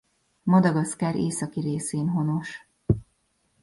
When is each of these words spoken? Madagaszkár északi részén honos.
Madagaszkár 0.43 1.15
északi 1.15 1.59
részén 1.61 2.07
honos. 2.09 2.67